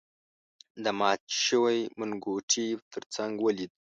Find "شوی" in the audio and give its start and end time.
1.45-1.79